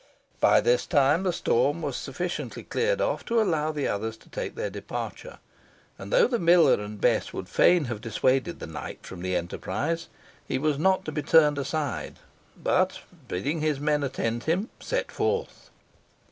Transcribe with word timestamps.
By 0.39 0.61
this 0.61 0.87
time 0.87 1.21
the 1.21 1.31
storm 1.31 1.83
had 1.83 1.93
sufficiently 1.93 2.63
cleared 2.63 3.01
off 3.01 3.23
to 3.25 3.39
allow 3.39 3.71
the 3.71 3.87
others 3.87 4.17
to 4.17 4.29
take 4.31 4.55
their 4.55 4.71
departure; 4.71 5.37
and 5.99 6.11
though 6.11 6.25
the 6.27 6.39
miller 6.39 6.83
and 6.83 6.99
Bess 6.99 7.33
would 7.33 7.47
fain 7.47 7.85
have 7.85 8.01
dissuaded 8.01 8.59
the 8.59 8.65
knight 8.65 9.05
from 9.05 9.21
the 9.21 9.35
enterprise, 9.35 10.07
he 10.47 10.57
was 10.57 10.79
not 10.79 11.05
to 11.05 11.11
be 11.11 11.21
turned 11.21 11.59
aside, 11.59 12.17
but, 12.57 13.01
bidding 13.27 13.61
his 13.61 13.79
men 13.79 14.01
attend 14.01 14.45
him, 14.45 14.71
set 14.79 15.11
forth. 15.11 15.69